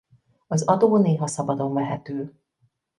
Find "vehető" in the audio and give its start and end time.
1.73-2.33